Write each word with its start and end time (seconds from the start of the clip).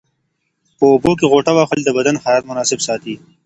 په 0.77 0.83
اوبو 0.93 1.11
کې 1.19 1.25
غوټه 1.31 1.51
وهل 1.55 1.79
د 1.83 1.89
بدن 1.97 2.15
حرارت 2.23 2.45
مناسب 2.47 2.79
ساتي. 2.87 3.15